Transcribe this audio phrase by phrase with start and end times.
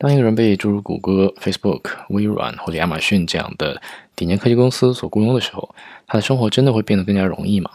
[0.00, 3.78] 当一个人被诸如谷歌、Facebook、微软或者亚马逊这样的
[4.16, 5.74] 顶尖科技公司所雇佣的时候，
[6.06, 7.70] 他的生活真的会变得更加容易吗？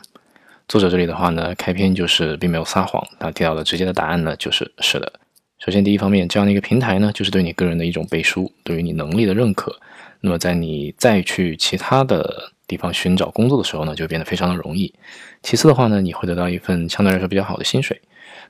[0.68, 5.14] 作者这里的话呢，开篇就是并没有撒谎，他提到的直接的答案呢，就是是的。
[5.60, 9.80] 首先，第一方面，这样的一个平台呢，就是对你个人的一种背书，对于你能力的认可。
[10.22, 14.94] 那么，在你再去其他的地方寻找工作的时候呢，就变得非常的容易。
[15.42, 18.02] 其次的话呢，你会得到一份相对来说比较好的薪水。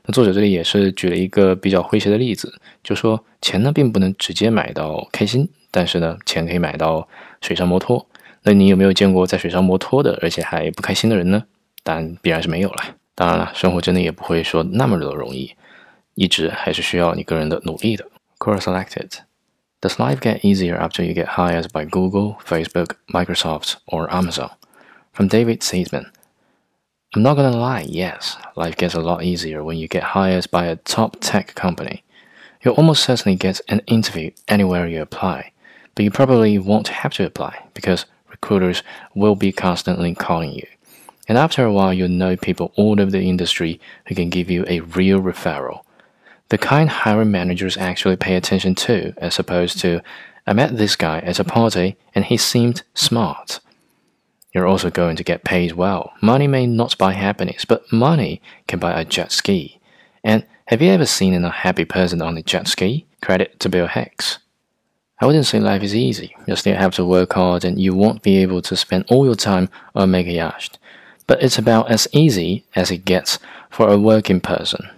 [0.04, 7.08] 那作者这里也是举了一个比较诙谐的例子，就说钱呢并不能直接买到开心，但是呢钱可以买到
[7.42, 8.08] 水上摩托。
[8.44, 11.44] 那你有没有见过在水上摩托的，而且还不开心的人呢？
[11.84, 12.84] 但必然是没有了。
[13.16, 15.54] 当然了，生活真的也不会说那么的容易，
[16.14, 18.06] 一直还是需要你个人的努力的。
[18.38, 19.10] Core selected.
[19.86, 24.50] Does life get easier after you get hired by Google, Facebook, Microsoft, or Amazon?
[25.14, 26.10] From David Seidman.
[27.14, 30.66] I'm not gonna lie, yes, life gets a lot easier when you get hired by
[30.66, 32.04] a top tech company.
[32.64, 35.52] You'll almost certainly get an interview anywhere you apply,
[35.94, 38.82] but you probably won't have to apply because recruiters
[39.14, 40.66] will be constantly calling you.
[41.28, 44.66] And after a while, you'll know people all over the industry who can give you
[44.68, 45.85] a real referral.
[46.50, 50.02] The kind hiring managers actually pay attention to, as opposed to,
[50.46, 53.60] I met this guy at a party and he seemed smart.
[54.54, 56.14] You're also going to get paid well.
[56.22, 59.80] Money may not buy happiness, but money can buy a jet ski.
[60.24, 63.06] And have you ever seen an unhappy person on a jet ski?
[63.22, 64.38] Credit to Bill Hicks.
[65.20, 66.36] I wouldn't say life is easy.
[66.48, 69.36] You still have to work hard and you won't be able to spend all your
[69.36, 70.78] time on mega yacht.
[71.26, 74.90] But it's about as easy as it gets for a working person.